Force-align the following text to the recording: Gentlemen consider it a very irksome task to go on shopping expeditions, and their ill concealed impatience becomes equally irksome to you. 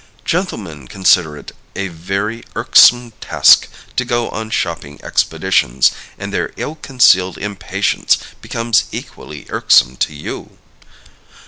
Gentlemen 0.25 0.87
consider 0.87 1.37
it 1.37 1.51
a 1.75 1.89
very 1.89 2.43
irksome 2.55 3.11
task 3.21 3.67
to 3.97 4.03
go 4.03 4.29
on 4.29 4.49
shopping 4.49 4.99
expeditions, 5.03 5.91
and 6.17 6.33
their 6.33 6.51
ill 6.57 6.73
concealed 6.73 7.37
impatience 7.37 8.17
becomes 8.41 8.85
equally 8.91 9.45
irksome 9.49 9.97
to 9.97 10.11
you. 10.15 10.57